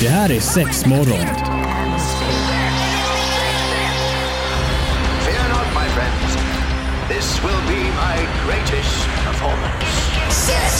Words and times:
Det 0.00 0.08
här 0.08 0.30
är 0.32 0.40
sex 0.40 0.86
morgon. 0.86 1.26
Fear 5.24 5.48
not, 5.48 5.66
my 5.74 5.88
friends. 5.94 6.36
This 7.08 7.40
will 7.44 7.62
be 7.68 7.82
my 7.84 8.16
greatest 8.46 9.06
performance. 9.26 9.86
Six, 10.30 10.72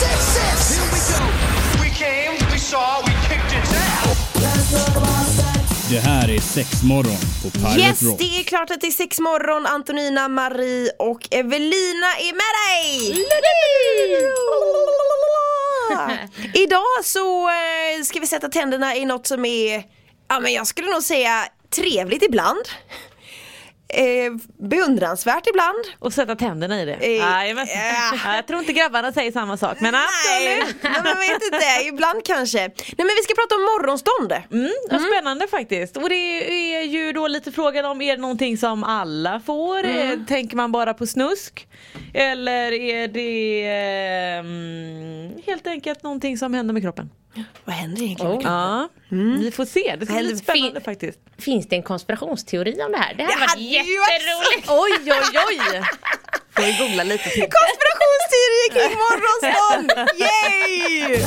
six, 0.00 0.18
six. 0.36 0.78
Here 0.78 0.88
we 0.92 1.00
go. 1.12 1.24
We 1.82 1.90
came, 1.90 2.32
we 2.52 2.58
saw, 2.58 3.02
we 3.06 3.12
kicked 3.28 3.52
its 3.62 3.72
ass. 3.72 5.44
Det 5.90 5.98
här 6.00 6.30
är 6.30 6.40
sex 6.40 6.82
morgon 6.82 7.16
på 7.42 7.50
Pirate 7.50 7.80
Yes, 7.80 8.02
Rock. 8.02 8.18
det 8.18 8.40
är 8.40 8.44
klart 8.44 8.70
att 8.70 8.80
det 8.80 8.86
är 8.86 8.90
sex 8.90 9.18
morgon. 9.20 9.66
Antonina, 9.66 10.28
Marie 10.28 10.90
och 10.98 11.28
Evelina 11.30 12.06
är 12.18 12.32
med 12.32 12.52
dig! 12.68 13.24
Idag 16.54 17.04
så 17.04 17.48
eh, 17.48 18.02
ska 18.04 18.20
vi 18.20 18.26
sätta 18.26 18.48
tänderna 18.48 18.96
i 18.96 19.04
något 19.04 19.26
som 19.26 19.44
är, 19.44 19.82
ja 20.28 20.40
men 20.40 20.52
jag 20.52 20.66
skulle 20.66 20.90
nog 20.90 21.02
säga 21.02 21.48
trevligt 21.70 22.22
ibland. 22.22 22.68
Eh, 23.94 24.32
beundransvärt 24.68 25.46
ibland. 25.46 25.84
Och 25.98 26.12
sätta 26.12 26.36
tänderna 26.36 26.82
i 26.82 26.84
det. 26.84 26.92
Eh, 26.94 27.12
Jajamensan. 27.16 27.76
ja. 27.78 28.18
Ja, 28.24 28.34
Jag 28.36 28.46
tror 28.46 28.58
inte 28.60 28.72
grabbarna 28.72 29.12
säger 29.12 29.32
samma 29.32 29.56
sak 29.56 29.80
men 29.80 29.92
Nej, 29.92 30.60
absolut. 30.62 30.82
men 30.82 30.92
man 30.92 31.18
vet 31.20 31.42
inte, 31.42 31.88
ibland 31.88 32.24
kanske. 32.24 32.58
Nej 32.58 32.72
men 32.96 33.06
vi 33.06 33.22
ska 33.22 33.34
prata 33.34 33.54
om 33.54 33.60
morgonstånd. 33.62 34.32
Mm, 34.52 34.70
ja, 34.90 34.98
Spännande 34.98 35.46
faktiskt. 35.48 35.96
Och 35.96 36.08
det 36.08 36.74
är 36.74 36.82
ju 36.82 37.12
då 37.12 37.26
lite 37.28 37.52
frågan 37.52 37.84
om, 37.84 38.00
är 38.02 38.16
det 38.16 38.22
någonting 38.22 38.58
som 38.58 38.84
alla 38.84 39.40
får? 39.46 39.78
Mm. 39.78 40.10
Eh, 40.20 40.26
Tänker 40.26 40.56
man 40.56 40.72
bara 40.72 40.94
på 40.94 41.06
snusk? 41.06 41.68
Eller 42.14 42.72
är 42.72 43.08
det 43.08 43.64
ehm, 44.38 45.42
helt 45.46 45.66
enkelt 45.66 46.02
någonting 46.02 46.38
som 46.38 46.54
händer 46.54 46.72
med 46.74 46.82
kroppen? 46.82 47.10
Vad 47.64 47.74
händer 47.76 48.02
egentligen? 48.02 48.32
med 48.32 48.36
Oh. 48.36 48.40
kroppen? 48.42 48.52
Ja, 48.52 49.38
vi 49.40 49.50
får 49.50 49.64
se. 49.64 49.96
Det 50.00 50.06
ska 50.06 50.14
bli 50.14 50.36
spännande 50.36 50.72
fin- 50.74 50.84
faktiskt. 50.84 51.18
Finns 51.38 51.68
det 51.68 51.76
en 51.76 51.82
konspirationsteori 51.82 52.82
om 52.82 52.92
det 52.92 52.98
här? 52.98 53.14
Det 53.14 53.22
ju 53.32 53.38
varit 53.40 53.58
jätteroligt. 53.58 54.70
Oj, 54.70 55.12
oj, 55.12 55.38
oj! 55.48 55.82
Får 56.56 56.62
vi 56.62 56.72
googla 56.88 57.04
lite 57.04 57.24
till. 57.30 57.46
Konspirationsteorier 57.60 58.70
kring 58.74 58.98
morgonstånd! 58.98 60.08
Yay! 60.20 61.24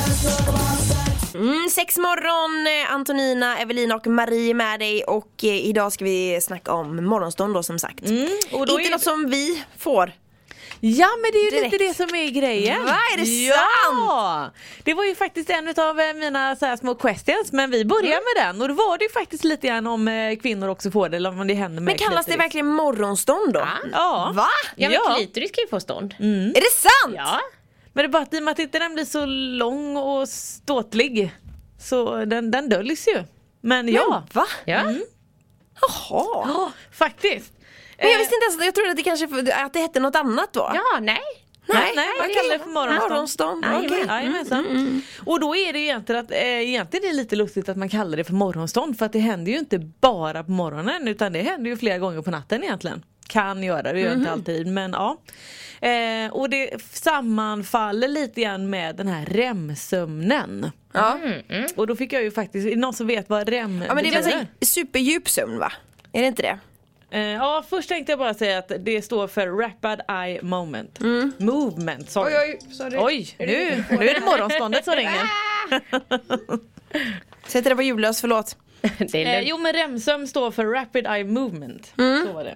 Mm, 1.36 1.70
sex 1.70 1.98
morgon, 1.98 2.68
eh, 2.68 2.94
Antonina, 2.94 3.58
Evelina 3.58 3.96
och 3.96 4.08
Marie 4.08 4.50
är 4.50 4.54
med 4.54 4.80
dig 4.80 5.04
och 5.04 5.44
eh, 5.44 5.50
idag 5.66 5.94
ska 5.94 6.06
vi 6.06 6.40
snacka 6.42 6.74
om 6.74 7.06
morgonstånd 7.06 7.54
då 7.54 7.64
som 7.64 7.80
sagt. 7.80 8.06
Mm, 8.10 8.28
och 8.52 8.66
då 8.66 8.74
Inte 8.80 8.90
är 8.90 8.92
något 8.92 9.02
som 9.04 9.30
vi 9.30 9.64
får. 9.78 10.12
Ja 10.84 11.08
men 11.22 11.32
det 11.32 11.38
är 11.38 11.44
ju 11.44 11.50
Direkt. 11.50 11.72
lite 11.74 11.84
det 11.84 11.94
som 11.94 12.16
är 12.16 12.30
grejen. 12.30 12.86
Va, 12.86 12.92
är 13.14 13.18
det 13.18 13.46
ja! 13.46 14.52
Det 14.84 14.94
var 14.94 15.04
ju 15.06 15.16
faktiskt 15.16 15.50
en 15.50 15.68
av 15.78 15.96
mina 16.16 16.56
så 16.56 16.66
här 16.66 16.78
små 16.78 16.96
questions 16.96 17.52
men 17.52 17.72
vi 17.72 17.86
börjar 17.86 18.04
Mm. 18.12 18.24
med 18.36 18.46
den 18.46 18.62
och 18.62 18.68
då 18.68 18.74
var 18.74 18.98
det 18.98 19.04
ju 19.04 19.10
faktiskt 19.12 19.44
lite 19.44 19.68
grann 19.68 19.88
om 19.88 20.08
eh, 20.08 20.36
kvinnor 20.36 20.68
också 20.68 20.92
får 20.92 21.10
det 21.10 21.18
eller 21.18 21.30
om 21.42 21.48
det 21.48 21.54
händer 21.54 21.82
med 21.82 21.84
Men 21.84 21.98
kallas 21.98 22.26
det 22.26 22.32
klitoris. 22.32 22.46
verkligen 22.46 22.68
morgonstånd 22.68 23.54
då? 23.54 23.68
Ja. 23.92 24.32
Va? 24.36 24.48
Ja 24.76 24.90
men 24.90 24.92
Ja. 25.08 25.16
klitoris 25.18 25.52
kan 25.52 25.62
ju 25.64 25.68
få 25.68 25.80
stånd. 25.80 26.14
Är 26.20 26.54
det 26.62 26.72
sant? 26.72 27.16
Ja. 27.18 27.40
Men 27.94 28.04
det 28.04 28.08
är 28.08 28.12
bara 28.12 28.24
att 28.24 28.34
i 28.34 28.40
och 28.40 28.44
med 28.44 28.52
att 28.52 28.60
inte 28.60 28.80
den 28.80 28.94
blir 28.94 29.06
så 29.06 29.26
lång 29.26 29.98
och 29.98 30.30
ståtlig 30.30 31.34
så 31.80 32.26
den, 32.26 32.52
den 32.52 32.70
döljs 32.70 33.08
ju. 33.08 33.24
Men 33.62 33.88
ja, 33.90 34.24
Va? 34.34 34.46
Ja. 34.66 34.82
Jaha. 35.82 36.46
ja 36.48 36.72
faktiskt. 36.94 37.54
Men 38.02 38.10
jag 38.10 38.16
Eh, 38.16 38.20
visste 38.20 38.36
inte 38.36 38.46
ens, 38.46 38.66
jag 38.66 38.76
trodde 38.76 38.90
att 38.92 38.98
det 38.98 39.04
kanske 39.04 39.26
att 39.66 39.74
det 39.74 39.80
hette 39.80 40.00
något 40.00 40.16
annat 40.16 40.54
då. 40.54 40.72
ja, 40.74 41.00
nej. 41.02 41.20
Nej, 41.66 41.94
nej, 41.96 42.08
jag 42.18 42.34
kallar 42.36 42.58
det 42.58 42.64
för 42.64 42.70
morgonstånd. 42.70 43.12
Morgonstånd, 43.12 43.66
Jajamän, 43.66 43.86
okej. 43.86 44.02
Mm, 44.02 44.10
jajamensan. 44.24 45.02
Och 45.26 45.40
då 45.40 45.56
är 45.56 45.74
det 45.74 45.80
ju 45.80 45.86
egentligen 45.86 46.26
att, 46.26 46.32
eh, 46.32 46.38
egentligen 46.48 47.06
är 47.06 47.10
det 47.10 47.16
lite 47.18 47.36
lustigt 47.36 47.70
att 47.70 47.78
man 47.78 47.90
kallar 47.90 48.18
det 48.18 48.24
för 48.24 48.34
morgonstånd 48.34 48.98
för 48.98 49.06
att 49.06 49.14
det 49.14 49.20
händer 49.20 49.52
ju 49.52 49.58
inte 49.58 49.80
bara 49.80 50.44
på 50.44 50.52
morgonen 50.52 51.08
utan 51.08 51.34
det 51.34 51.42
händer 51.42 51.70
ju 51.72 51.78
flera 51.78 51.98
gånger 51.98 52.22
på 52.22 52.32
natten 52.32 52.64
egentligen. 52.64 53.04
Kan 53.28 53.64
göra, 53.64 53.94
det 53.94 54.00
gör 54.00 54.10
Mhm. 54.10 54.20
inte 54.20 54.32
alltid 54.32 54.68
men 54.68 54.92
ja. 54.92 55.18
Eh, 55.88 56.32
och 56.34 56.50
det 56.50 56.70
sammanfaller 56.94 58.08
lite 58.08 58.42
grann 58.42 58.70
med 58.70 58.96
den 58.96 59.08
här 59.08 59.26
REM-sömnen. 59.26 60.72
Ja. 60.94 61.20
Och 61.76 61.88
då 61.88 61.96
fick 61.96 62.14
jag 62.14 62.24
ju 62.24 62.32
faktiskt, 62.32 62.66
är 62.68 62.70
det 62.72 62.76
någon 62.82 62.94
som 62.94 63.08
vet 63.08 63.30
vad 63.30 63.50
REM 63.50 63.84
ja 63.88 63.94
men 63.96 64.04
det 64.04 64.10
är 64.10 64.24
väl 64.24 64.46
superdjup 64.62 65.30
sömn 65.30 65.60
va? 65.60 65.72
Är 66.14 66.22
det 66.22 66.28
inte 66.28 66.42
det? 66.42 66.60
Eh, 67.12 67.22
ja 67.22 67.64
först 67.70 67.90
tänkte 67.90 68.12
jag 68.12 68.20
bara 68.20 68.34
säga 68.34 68.58
att 68.58 68.72
det 68.80 69.02
står 69.02 69.28
för 69.28 69.48
Rapid 69.48 70.02
Eye 70.10 70.40
Moment. 70.42 71.00
Movement, 71.38 72.10
sorry. 72.10 72.34
Mm. 72.34 72.58
oj, 72.62 72.74
sorry. 72.74 72.98
Oj, 73.00 73.36
nu, 73.40 73.84
nu 74.00 74.10
är 74.10 74.14
det 74.20 74.26
morgonståndet 74.26 74.86
som 74.86 74.94
ringer. 74.96 75.30
Sätter 77.48 77.70
det 77.70 77.76
på 77.76 77.82
ljudlös, 77.82 78.22
förlåt. 78.22 78.58
Det 78.82 79.24
är 79.24 79.26
Eh, 79.28 79.34
lugnt. 79.36 79.50
jo 79.50 79.58
men 79.58 79.74
REM-sömn 79.74 80.28
står 80.28 80.52
för 80.52 80.66
Rapid 80.66 81.08
Eye 81.08 81.24
Movement. 81.24 81.94
Mm. 81.98 82.11
Så 82.26 82.34
var 82.34 82.44
det. 82.44 82.56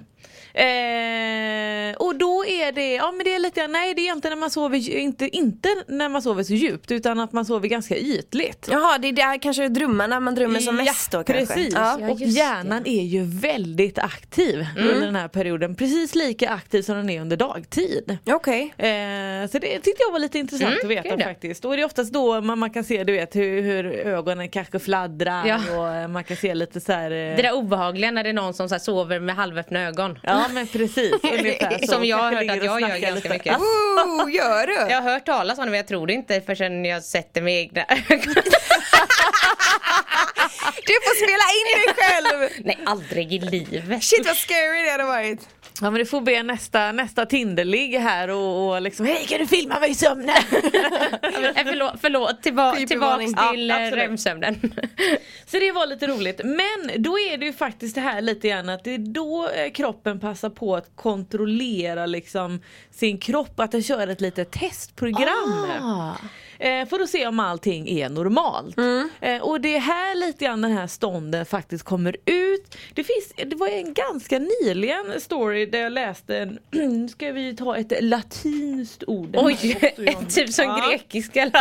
Eh, 0.58 1.96
och 1.96 2.16
då 2.16 2.46
är 2.46 2.72
det, 2.72 2.94
ja 2.94 3.12
men 3.12 3.24
det 3.26 3.34
är 3.34 3.40
lite, 3.40 3.68
nej 3.68 3.94
det 3.94 4.08
är 4.08 4.14
inte 4.14 4.30
när 4.30 4.36
man 4.36 4.50
sover, 4.52 4.90
inte, 4.90 5.28
inte 5.38 5.70
när 5.88 6.10
man 6.10 6.22
sover 6.22 6.44
så 6.44 6.54
djupt 6.54 6.92
utan 6.92 7.20
att 7.20 7.34
man 7.34 7.46
sover 7.46 7.68
ganska 7.68 7.98
ytligt. 7.98 8.68
Jaha, 8.72 8.98
det 8.98 9.08
är 9.08 9.12
där 9.12 9.42
kanske 9.42 9.68
drömmarna 9.70 10.20
man 10.20 10.36
drömmer 10.36 10.60
som 10.60 10.76
mest 10.76 11.12
då 11.12 11.24
kanske? 11.24 11.46
Precis, 11.56 11.74
Ja. 11.74 11.98
Ja, 12.02 12.10
och 12.12 12.20
hjärnan 12.22 12.86
är 12.86 13.02
ju 13.04 13.24
väldigt 13.24 13.98
aktiv 14.00 14.66
under 14.78 15.06
den 15.06 15.16
här 15.16 15.28
perioden. 15.28 15.76
Precis 15.76 16.16
lika 16.16 16.50
aktiv 16.50 16.82
som 16.82 16.96
den 16.96 17.10
är 17.10 17.22
under 17.22 17.38
dagtid. 17.38 18.18
Okej. 18.26 18.62
Eh, 18.78 19.50
så 19.50 19.60
det 19.60 19.80
tyckte 19.80 20.04
jag 20.08 20.12
var 20.12 20.20
lite 20.20 20.40
intressant 20.40 20.72
Mm, 20.84 20.86
att 21.00 21.06
veta 21.06 21.16
det. 21.16 21.24
faktiskt. 21.24 21.66
Och 21.66 21.76
det 21.76 21.82
är 21.82 21.86
oftast 21.86 22.14
då 22.14 22.42
man, 22.42 22.60
man 22.60 22.70
kan 22.70 22.84
se 22.84 23.04
du 23.04 23.14
vet 23.14 23.36
hur, 23.36 23.62
hur 23.62 23.86
ögonen 23.86 24.50
kanske 24.50 24.80
fladdrar 24.80 25.46
Ja. 25.48 25.60
och 25.78 25.90
eh, 25.90 26.08
man 26.08 26.24
kan 26.24 26.38
se 26.38 26.54
lite 26.56 26.80
så 26.82 26.92
här. 26.92 27.12
eh, 27.12 27.36
Det 27.36 27.42
där 27.42 27.54
obehagliga 27.54 28.12
när 28.12 28.24
det 28.24 28.30
är 28.30 28.34
någon 28.34 28.54
som 28.54 28.70
så 28.70 28.80
sover 28.80 29.20
med 29.20 29.36
halvöppna 29.56 29.88
ögon. 29.88 30.20
Ja 30.24 30.48
men 30.52 30.68
precis, 30.68 31.14
ungefär 31.24 31.80
så. 31.80 31.92
Som 31.94 32.06
jag 32.06 32.18
har 32.18 32.32
hört 32.32 32.50
att 32.50 32.64
jag 32.64 32.82
gör 32.82 32.98
ganska 32.98 33.12
lite. 33.12 33.30
mycket. 33.30 33.58
Oh, 33.58 34.32
gör 34.34 34.68
du? 34.68 34.74
Jag 34.74 35.02
har 35.02 35.12
hört 35.12 35.26
talas 35.26 35.58
om 35.60 35.66
det 35.66 35.72
men 35.72 35.78
jag 35.78 35.88
tror 35.88 36.08
det 36.08 36.14
inte 36.14 36.42
förrän 36.42 36.86
jag 36.86 37.04
sett 37.04 37.34
det 37.34 37.42
med 37.42 37.54
egna 37.54 37.86
ögon. 38.10 38.34
Du 40.88 40.94
får 40.94 41.16
spela 41.16 41.48
in 41.58 41.68
dig 41.76 41.96
själv! 41.98 42.64
Nej 42.66 42.78
aldrig 42.86 43.34
i 43.34 43.40
livet. 43.40 44.04
Shit 44.04 44.26
vad 44.26 44.38
scary 44.38 44.82
det 44.86 44.92
hade 44.92 45.04
varit. 45.04 45.40
Ja 45.82 45.92
men 45.92 46.00
du 46.00 46.06
får 46.06 46.22
be 46.22 46.44
nästa, 46.44 46.92
nästa 46.92 47.26
Tinderligg 47.26 47.94
här 48.00 48.28
och, 48.30 48.68
och 48.70 48.82
liksom 48.82 49.06
Hej 49.06 49.26
kan 49.28 49.40
du 49.40 49.48
filma 49.48 49.80
mig 49.80 49.92
i 49.92 49.96
sömnen? 49.96 50.28
Nej, 51.22 51.64
förlåt, 51.66 51.94
förlåt. 52.02 52.42
Tillba 52.44 52.76
tillbaks 52.76 53.26
till 53.52 53.70
Ja. 53.70 53.92
REM-sömnen. 53.92 54.56
Så 55.46 55.60
det 55.60 55.72
var 55.72 55.88
lite 55.88 56.08
roligt. 56.08 56.42
Men 56.44 57.04
då 57.04 57.20
är 57.20 57.38
det 57.38 57.46
ju 57.46 57.54
faktiskt 57.54 57.96
det 57.96 58.02
här 58.02 58.22
lite 58.22 58.48
grann 58.50 58.70
att 58.70 58.84
det 58.84 58.94
är 58.94 58.98
då 58.98 59.50
eh, 59.50 59.72
kroppen 59.72 60.20
passar 60.20 60.50
på 60.50 60.76
att 60.76 60.96
kontrollera 60.96 62.06
liksom 62.06 62.62
sin 62.92 63.18
kropp, 63.18 63.60
att 63.60 63.72
den 63.72 63.84
kör 63.84 64.08
ett 64.08 64.22
litet 64.22 64.52
testprogram. 64.52 65.68
Ah. 65.82 66.14
Eh, 66.60 66.86
för 66.88 67.00
att 67.00 67.10
se 67.10 67.28
om 67.28 67.40
allting 67.40 67.90
är 67.90 68.10
normalt. 68.10 68.78
Eh, 69.22 69.42
och 69.42 69.62
det 69.62 69.76
är 69.76 69.80
här 69.80 70.16
lite 70.16 70.46
grann 70.46 70.62
den 70.62 70.72
här 70.72 70.88
stånden 70.88 71.46
faktiskt 71.46 71.84
kommer 71.84 72.16
ut. 72.26 72.78
Det, 72.94 73.04
finns, 73.04 73.34
det 73.50 73.56
var 73.56 73.68
en 73.68 73.94
ganska 73.94 74.40
nyligen 74.40 75.22
story 75.22 75.66
där 75.66 75.80
jag 75.80 75.92
läste, 75.92 76.58
nu 76.72 77.08
ska 77.08 77.32
vi 77.32 77.56
ta 77.56 77.78
ett 77.78 77.94
latinskt 78.04 79.04
ord. 79.08 79.36
Oj, 79.38 79.58
typ 80.30 80.50
som 80.54 80.66
Ja. 80.66 80.88
grekiska 80.90 81.44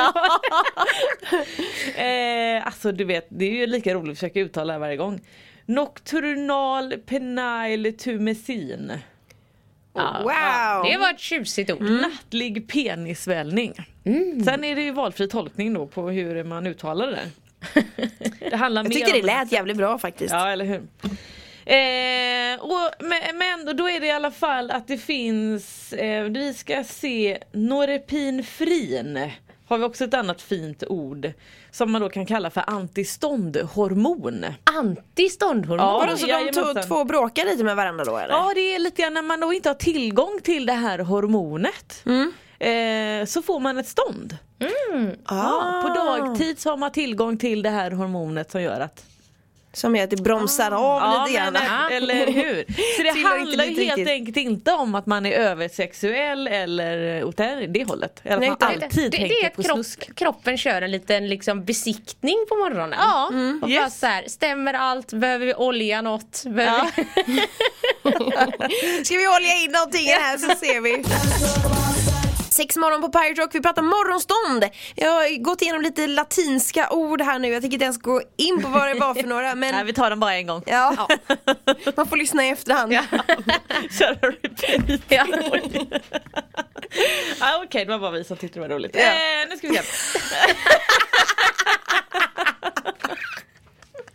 eh, 1.97 2.67
alltså 2.67 2.93
du 2.93 3.05
vet, 3.05 3.27
det 3.29 3.45
är 3.45 3.51
ju 3.51 3.67
lika 3.67 3.95
roligt 3.95 4.13
att 4.13 4.19
försöka 4.19 4.41
uttala 4.41 4.73
det 4.73 4.79
varje 4.79 4.97
gång. 4.97 5.21
Nocturnal 5.67 6.93
penile 7.07 7.93
tumesin. 7.93 8.93
Wow! 9.95 10.83
Det 10.85 10.97
var 10.97 11.11
ett 11.11 11.21
tjusigt 11.21 11.71
ord. 11.71 11.83
Nattlig 11.83 12.69
penissvällning. 12.69 13.75
Sen 14.45 14.65
är 14.65 14.75
det 14.75 14.83
ju 14.83 14.91
valfri 14.91 15.29
tolkning 15.29 15.75
då 15.75 15.87
på 15.87 16.09
hur 16.09 16.45
man 16.45 16.67
uttalar 16.67 17.11
det. 17.11 17.31
Det 18.51 18.57
handlar 18.57 18.85
Jag 18.85 18.93
tyckte 18.93 19.13
det 19.13 19.23
lät 19.23 19.53
jävligt 19.53 19.77
bra 19.77 19.99
faktiskt. 19.99 20.33
Ja 20.33 20.51
eller 20.51 20.65
hur. 20.65 20.83
Eh, 21.67 22.61
och, 22.61 22.91
men, 22.99 23.39
men 23.39 23.77
då 23.77 23.89
är 23.89 24.01
det 24.01 24.07
i 24.07 24.11
alla 24.11 24.31
fall 24.31 24.71
att 24.71 24.89
det 24.89 24.99
finns, 24.99 25.93
eh, 25.93 26.25
vi 26.25 26.55
ska 26.55 26.85
se 26.85 27.39
Norepinefrin 27.53 29.31
har 29.67 29.79
vi 29.79 29.85
också 29.85 30.05
ett 30.05 30.15
annat 30.15 30.43
fint 30.43 30.83
ord 30.89 31.33
som 31.71 31.93
man 31.93 32.01
då 32.01 32.09
kan 32.09 32.27
kalla 32.27 32.51
för 32.51 32.65
antiståndhormon. 32.67 34.45
Antiståndhormon. 34.65 35.87
Ja. 35.87 35.99
Vadå 35.99 36.17
så 36.17 36.27
de 36.27 36.33
to- 36.51 36.83
två 36.87 37.05
bråkar 37.05 37.45
lite 37.45 37.65
med 37.65 37.77
varandra 37.77 38.05
då 38.05 38.17
eller? 38.19 38.35
Ja 38.35 38.53
det 38.55 38.75
är 38.75 38.79
lite 38.79 39.03
grann 39.03 39.15
när 39.15 39.23
man 39.23 39.41
då 39.41 39.53
inte 39.53 39.69
har 39.69 39.75
tillgång 39.75 40.41
till 40.43 40.67
det 40.67 40.73
här 40.73 40.99
hormonet. 40.99 42.03
Eh, 42.59 43.27
så 43.27 43.43
får 43.43 43.61
man 43.61 43.79
ett 43.79 43.89
stånd. 43.89 44.37
Ja, 45.29 45.83
på 45.87 45.95
dagtid 45.95 46.59
så 46.59 46.71
har 46.71 46.77
man 46.77 46.93
tillgång 46.93 47.39
till 47.39 47.63
det 47.63 47.71
här 47.71 47.91
hormonet 47.91 48.51
som 48.51 48.63
gör 48.63 48.81
att 48.81 49.05
Som 49.75 49.97
är 49.97 50.05
att 50.05 50.11
det 50.11 50.17
bromsar 50.23 50.71
av 50.71 51.01
Ja, 51.03 51.25
lite 51.27 51.39
grann. 51.39 51.57
eh, 51.57 51.97
eller 51.97 52.27
hur? 52.27 52.65
Så 52.97 53.03
det 53.03 53.29
handlar 53.29 53.65
ju 53.65 53.85
helt 53.85 54.09
enkelt 54.09 54.37
inte 54.37 54.73
om 54.73 54.95
att 54.95 55.07
man 55.07 55.27
är 55.27 55.33
översexuell 55.33 56.47
eller 56.49 57.25
åt 57.25 57.37
det 57.37 57.67
det 57.67 57.85
hållet. 57.85 58.21
Eller 58.25 58.35
att 58.35 58.41
Nej, 58.41 58.49
man 58.49 58.59
det- 58.59 58.67
alltid 58.87 59.03
det, 59.03 59.09
det 59.09 59.17
tänker 59.17 59.45
är 59.47 59.51
på 59.51 59.63
kropp, 59.63 59.75
snusk. 59.75 60.15
kroppen 60.17 60.59
kör 60.59 60.83
en 60.83 60.91
liten 60.91 61.29
liksom, 61.29 61.65
besiktning 61.65 62.37
på 62.49 62.55
morgonen. 62.57 62.95
Ja, 62.99 63.27
Och 63.27 63.61
bara 63.61 63.71
yes. 63.71 63.99
så 64.01 64.07
här, 64.07 64.25
stämmer 64.27 64.75
allt? 64.75 65.13
Behöver 65.13 65.47
vi 65.47 65.55
olja 65.55 66.03
något? 66.03 66.43
Behöver 66.45 66.65
Ja. 66.97 67.05
vi... 67.27 67.41
Ska 69.05 69.15
vi 69.17 69.29
olja 69.29 69.55
in 69.65 69.71
någonting 69.73 70.07
här 70.09 70.39
så 70.39 70.49
ser 70.57 70.81
vi. 70.81 71.05
Sex 72.55 72.77
morgon 72.77 73.01
på 73.01 73.09
Pirate 73.09 73.41
Rock, 73.43 73.55
vi 73.55 73.61
pratar 73.61 73.83
morgonstånd. 73.83 74.65
Jag 74.95 75.11
har 75.11 75.43
gått 75.43 75.63
igenom 75.63 75.83
lite 75.83 76.07
latinska 76.07 76.89
ord 76.91 77.21
här 77.21 77.39
nu, 77.39 77.49
jag 77.49 77.63
tänker 77.63 77.75
inte 77.75 77.85
ens 77.85 77.99
gå 77.99 78.23
in 78.37 78.63
på 78.63 78.69
vad 78.69 78.89
det 78.89 78.95
var 78.95 79.15
för 79.15 79.23
några 79.23 79.55
men 79.55 79.75
Nej, 79.75 79.85
vi 79.85 79.93
tar 79.93 80.11
den 80.11 80.21
bara 80.21 80.35
en 80.35 80.47
gång. 80.47 80.63
ja. 80.67 81.09
man 81.97 82.09
får 82.09 82.17
lyssna 82.17 82.47
i 82.47 82.49
efterhand. 82.49 82.93
Köra 83.99 84.31
repeat. 84.31 85.01
Ja. 85.09 85.27
ah, 87.41 87.63
Okej, 87.65 87.85
det 87.85 87.91
var 87.91 87.99
bara 87.99 88.11
vi 88.11 88.25
som 88.25 88.37
tyckte 88.37 88.59
det 88.61 88.69
var 88.69 88.75
roligt. 88.75 88.97
Ja. 88.97 89.03
Eh, 89.03 89.49
nu 89.51 89.57
ska 89.57 89.69
vi 89.69 89.77
se. 89.77 89.83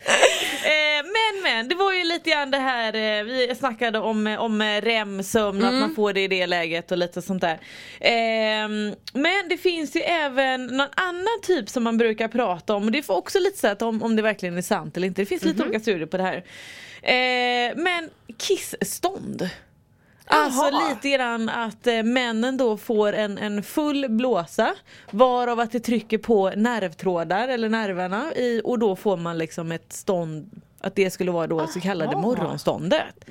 Eh, 0.59 1.03
men 1.03 1.29
men, 1.43 1.67
det 1.67 1.75
var 1.75 1.93
ju 1.93 2.03
lite 2.03 2.29
grann 2.29 2.51
det 2.51 2.57
här, 2.57 2.93
eh, 2.93 3.23
vi 3.23 3.55
snackade 3.55 3.99
om, 3.99 4.27
eh, 4.27 4.39
om 4.39 4.61
eh, 4.61 4.81
REM-sömn, 4.81 5.63
att 5.63 5.73
man 5.73 5.95
får 5.95 6.13
det 6.13 6.21
i 6.21 6.27
det 6.27 6.47
läget 6.47 6.91
och 6.91 6.97
lite 6.97 7.21
sånt 7.21 7.41
där. 7.41 7.59
Ehm, 7.99 8.95
men 9.13 9.49
det 9.49 9.57
finns 9.57 9.95
ju 9.95 10.01
även 10.01 10.65
någon 10.65 10.87
annan 10.95 11.41
typ 11.43 11.69
som 11.69 11.83
man 11.83 11.97
brukar 11.97 12.27
prata 12.27 12.75
om 12.75 12.83
och 12.85 12.91
det 12.91 13.03
får 13.03 13.15
också 13.15 13.39
lite 13.39 13.59
så 13.59 13.67
att 13.67 13.81
om, 13.81 14.03
om 14.03 14.15
det 14.15 14.21
verkligen 14.21 14.57
är 14.57 14.61
sant 14.61 14.97
eller 14.97 15.07
inte. 15.07 15.21
Det 15.21 15.25
finns 15.25 15.43
lite 15.43 15.63
olika 15.63 15.79
studier 15.79 16.05
på 16.05 16.17
det 16.17 16.23
här. 16.23 16.43
Men 17.75 18.09
kissstånd. 18.37 19.49
Alltså 20.31 20.69
Jaha. 20.71 20.89
lite 20.89 21.09
grann 21.09 21.49
att 21.49 21.87
eh, 21.87 22.03
männen 22.03 22.57
då 22.57 22.77
får 22.77 23.13
en, 23.13 23.37
en 23.37 23.63
full 23.63 24.05
blåsa 24.09 24.75
varav 25.11 25.59
att 25.59 25.71
det 25.71 25.79
trycker 25.79 26.17
på 26.17 26.49
nervtrådar 26.49 27.47
eller 27.47 27.69
nerverna 27.69 28.33
i, 28.35 28.61
och 28.63 28.79
då 28.79 28.95
får 28.95 29.17
man 29.17 29.37
liksom 29.37 29.71
ett 29.71 29.93
stånd 29.93 30.61
att 30.81 30.95
det 30.95 31.11
skulle 31.11 31.31
vara 31.31 31.47
då 31.47 31.67
så 31.67 31.79
kallade 31.79 32.17
morgonståndet. 32.17 33.25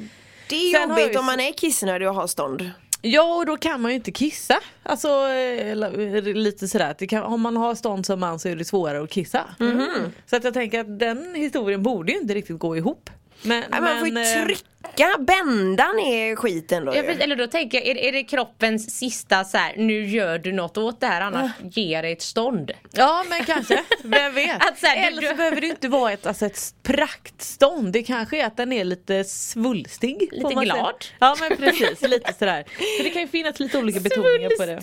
Det 0.49 0.57
är 0.57 0.73
Sen 0.73 0.89
jobbigt 0.89 1.15
ju 1.15 1.19
om 1.19 1.27
man 1.27 1.41
är 1.41 1.53
kissnödig 1.53 2.09
och 2.09 2.15
har 2.15 2.27
stånd. 2.27 2.71
Ja 3.03 3.35
och 3.35 3.47
då 3.47 3.57
kan 3.57 3.81
man 3.81 3.91
ju 3.91 3.95
inte 3.95 4.13
kissa. 4.13 4.59
Alltså 4.83 5.09
eh, 5.09 5.71
eller, 5.71 6.35
lite 6.35 6.69
sådär 6.69 6.91
att 6.91 7.09
kan, 7.09 7.23
om 7.23 7.41
man 7.41 7.57
har 7.57 7.75
stånd 7.75 8.07
som 8.07 8.21
man 8.21 8.39
så 8.39 8.49
är 8.49 8.57
det 8.57 8.65
svårare 8.65 9.03
att 9.03 9.11
kissa. 9.11 9.45
Mhm. 9.59 10.13
Så 10.27 10.37
att 10.37 10.45
jag 10.45 10.55
tänker 10.55 10.81
att 10.81 10.99
den 10.99 11.35
historien 11.35 11.83
borde 11.83 12.13
ju 12.13 12.19
inte 12.19 12.35
riktigt 12.35 12.59
gå 12.59 12.77
ihop. 12.77 13.11
Men, 13.43 13.65
Nej, 13.71 13.81
man 13.81 13.99
får 13.99 14.09
ju 14.09 14.19
eh, 14.19 14.57
trycka, 14.97 15.19
bända 15.19 15.93
ner 15.93 16.37
skiten 16.37 16.85
då 16.85 16.97
Ja, 16.97 17.03
precis. 17.03 17.23
eller 17.23 17.37
då 17.37 17.47
tänker 17.47 17.79
jag, 17.79 17.87
är, 17.87 17.97
är 17.99 18.13
det 18.13 18.25
kroppens 18.25 18.99
sista 18.99 19.45
så 19.45 19.59
här, 19.59 19.73
nu 19.77 20.07
gör 20.07 20.39
du 20.39 20.53
något 20.53 20.79
åt 20.79 21.01
det 21.01 21.07
här 21.07 21.21
annars 21.21 21.51
ger 21.63 22.03
det 22.03 22.09
ett 22.09 22.23
stånd. 22.23 22.71
Ja 22.93 23.25
men 23.31 23.45
kanske, 23.45 23.83
vem 24.03 24.35
vet. 24.35 24.57
Att 24.69 24.79
så 24.79 24.87
här, 24.87 24.97
du- 24.97 25.03
Eller 25.07 25.23
så 25.23 25.29
du- 25.29 25.37
behöver 25.37 25.61
det 25.61 25.67
inte 25.67 25.89
vara 25.89 26.13
ett, 26.13 26.27
alltså 26.27 26.47
ett 26.47 26.75
praktstånd, 26.83 27.93
det 27.93 28.03
kanske 28.03 28.39
är 28.43 28.47
att 28.47 28.57
den 28.57 28.73
är 28.73 28.85
lite 28.85 29.25
svulstig. 29.25 30.29
Lite 30.33 30.43
man 30.45 30.53
säga. 30.53 30.63
glad. 30.65 31.05
Ja 31.19 31.37
men 31.41 31.57
precis, 31.57 32.03
lite 32.03 32.33
sådär. 32.39 32.65
Så 32.97 33.03
det 33.03 33.11
kan 33.11 33.23
ju 33.23 33.29
finnas 33.29 33.61
lite 33.61 33.79
olika 33.79 34.01
betoningar 34.01 34.51
på 34.59 34.67
det. 34.67 34.83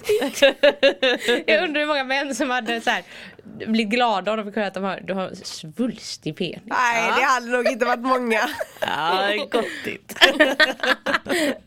Jag 1.54 1.64
undrar 1.64 1.80
hur 1.82 1.88
många 1.88 2.04
män 2.04 2.36
som 2.36 2.50
hade 2.50 2.82
så 2.82 2.90
här, 2.90 3.04
blivit 3.68 3.90
glada 3.94 4.32
om 4.32 4.38
de 4.38 4.46
fick 4.46 4.56
höra 4.56 4.68
att 4.68 4.74
de 4.74 4.84
har, 4.84 5.14
har 5.14 5.32
svulstig 5.44 6.38
penis. 6.38 6.60
Nej 6.66 7.12
det 7.18 7.24
hade 7.24 7.48
nog 7.48 7.68
inte 7.68 7.86
varit 7.86 8.00
många. 8.00 8.50
Ja, 8.82 9.30
gottigt. 9.98 10.16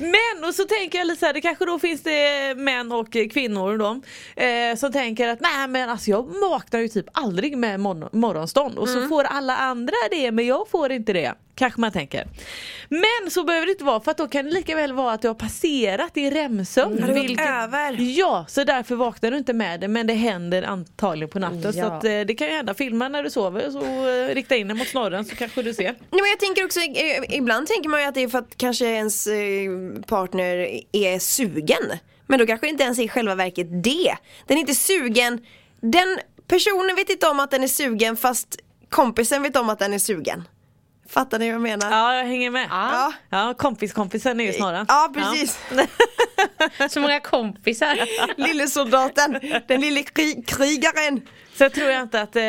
Men 0.00 0.48
och 0.48 0.54
så 0.54 0.64
tänker 0.64 0.98
jag 0.98 1.06
lite 1.06 1.20
så 1.20 1.26
här, 1.26 1.32
det 1.32 1.40
kanske 1.40 1.64
då 1.64 1.78
finns 1.78 2.02
det 2.02 2.54
män 2.56 2.92
och 2.92 3.12
kvinnor 3.12 3.78
då 3.78 4.00
eh, 4.42 4.76
som 4.76 4.92
tänker 4.92 5.28
att 5.28 5.40
nej 5.40 5.68
men 5.68 5.90
alltså 5.90 6.10
jag 6.10 6.22
vaknar 6.40 6.80
ju 6.80 6.88
typ 6.88 7.06
aldrig 7.12 7.58
med 7.58 7.80
mor- 7.80 8.08
morgonstånd 8.12 8.78
och 8.78 8.88
så 8.88 9.08
får 9.08 9.24
alla 9.24 9.56
andra 9.56 9.94
det 10.10 10.30
men 10.32 10.46
jag 10.46 10.68
får 10.68 10.92
inte 10.92 11.12
det. 11.12 11.34
Kanske 11.58 11.80
man 11.80 11.92
tänker. 11.92 12.26
Men 12.88 13.30
så 13.30 13.44
behöver 13.44 13.66
det 13.66 13.72
inte 13.72 13.84
vara 13.84 14.00
för 14.00 14.10
att 14.10 14.16
då 14.18 14.28
kan 14.28 14.44
det 14.44 14.50
lika 14.50 14.76
väl 14.76 14.92
vara 14.92 15.12
att 15.12 15.22
du 15.22 15.28
har 15.28 15.34
passerat 15.34 16.16
i 16.16 16.30
REM-sömn. 16.30 17.02
Har 17.02 17.08
det 17.12 17.20
gått 17.28 17.40
över? 17.40 17.96
Ja, 18.18 18.44
så 18.48 18.64
därför 18.64 18.94
vaknar 18.96 19.30
du 19.30 19.36
inte 19.36 19.52
med 19.52 19.80
det 19.80 19.88
men 19.88 20.06
det 20.06 20.12
händer 20.14 20.62
antagligen 20.62 21.28
på 21.30 21.38
natten. 21.38 21.72
Så 21.72 21.78
Ja. 21.78 21.84
att, 21.86 22.04
eh, 22.04 22.20
det 22.20 22.34
kan 22.38 22.46
ju 22.48 22.52
hända. 22.54 22.74
Filma 22.74 23.08
när 23.08 23.22
du 23.22 23.30
sover 23.30 23.70
så 23.70 24.08
eh, 24.08 24.34
rikta 24.34 24.56
in 24.56 24.68
den 24.68 24.76
mot 24.78 24.88
snorren 24.88 25.24
så 25.24 25.36
kanske 25.36 25.62
du 25.62 25.74
ser. 25.74 25.84
Nej, 25.84 25.96
men 26.10 26.26
jag 26.30 26.40
tänker 26.40 26.64
också, 26.64 26.80
eh, 26.80 27.36
ibland 27.36 27.66
tänker 27.66 27.88
man 27.88 28.00
ju 28.00 28.06
att 28.06 28.14
det 28.14 28.22
är 28.22 28.28
för 28.28 28.38
att 28.38 28.56
kanske 28.56 28.86
ens 28.86 29.26
eh, 29.26 29.34
partner 30.06 30.80
är 30.92 31.18
sugen. 31.18 31.92
Men 32.26 32.38
då 32.38 32.46
kanske 32.46 32.66
det 32.66 32.70
inte 32.70 32.84
ens 32.84 32.98
är 32.98 33.02
i 33.02 33.08
själva 33.08 33.34
verket 33.34 33.66
det. 33.84 34.14
Den 34.46 34.56
är 34.56 34.60
inte 34.60 34.74
sugen, 34.74 35.40
den 35.80 36.18
personen 36.48 36.96
vet 36.96 37.10
inte 37.10 37.26
om 37.28 37.40
att 37.40 37.50
den 37.50 37.62
är 37.62 37.68
sugen 37.68 38.16
fast 38.16 38.58
kompisen 38.88 39.42
vet 39.42 39.56
om 39.56 39.68
att 39.68 39.78
den 39.78 39.92
är 39.94 39.98
sugen. 39.98 40.44
Fattar 41.08 41.38
ni 41.38 41.46
vad 41.46 41.54
jag 41.54 41.62
menar? 41.62 41.90
Ja, 41.90 42.14
jag 42.14 42.24
hänger 42.24 42.50
med. 42.50 42.66
Ja. 42.70 43.12
Ja, 43.30 43.54
kompis-kompisen 43.58 44.40
är 44.40 44.44
ju 44.44 44.52
snarare. 44.52 44.84
Ja 44.88 45.12
precis, 45.14 45.58
Så 46.94 47.00
många 47.00 47.20
kompisar. 47.20 47.98
lillesoldaten, 48.40 49.40
den 49.68 49.80
lille 49.80 50.00
kri- 50.02 50.42
krigaren. 50.46 51.20
Så 51.56 51.64
jag 51.64 51.72
tror 51.74 51.90
jag 51.90 52.02
inte 52.02 52.20
att, 52.20 52.36
eh, 52.36 52.42